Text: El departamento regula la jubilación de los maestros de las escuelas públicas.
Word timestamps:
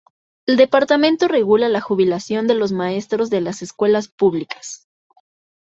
El 0.47 0.57
departamento 0.57 1.27
regula 1.27 1.69
la 1.69 1.79
jubilación 1.79 2.47
de 2.47 2.55
los 2.55 2.71
maestros 2.71 3.29
de 3.29 3.39
las 3.39 3.61
escuelas 3.61 4.07
públicas. 4.07 4.87